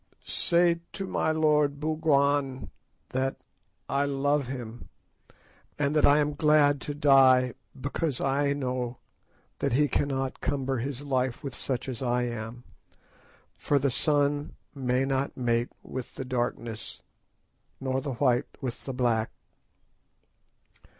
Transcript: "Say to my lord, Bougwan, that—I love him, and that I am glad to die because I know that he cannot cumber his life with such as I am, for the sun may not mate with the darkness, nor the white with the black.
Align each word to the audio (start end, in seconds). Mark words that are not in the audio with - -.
"Say 0.25 0.79
to 0.93 1.05
my 1.05 1.29
lord, 1.31 1.79
Bougwan, 1.79 2.71
that—I 3.09 4.05
love 4.05 4.47
him, 4.47 4.89
and 5.77 5.95
that 5.95 6.07
I 6.07 6.17
am 6.17 6.33
glad 6.33 6.81
to 6.81 6.95
die 6.95 7.53
because 7.79 8.19
I 8.19 8.53
know 8.53 8.97
that 9.59 9.73
he 9.73 9.87
cannot 9.87 10.41
cumber 10.41 10.77
his 10.79 11.03
life 11.03 11.43
with 11.43 11.53
such 11.53 11.87
as 11.87 12.01
I 12.01 12.23
am, 12.23 12.63
for 13.53 13.77
the 13.77 13.91
sun 13.91 14.55
may 14.73 15.05
not 15.05 15.37
mate 15.37 15.71
with 15.83 16.15
the 16.15 16.25
darkness, 16.25 17.03
nor 17.79 18.01
the 18.01 18.13
white 18.15 18.47
with 18.59 18.85
the 18.85 18.93
black. 18.95 19.29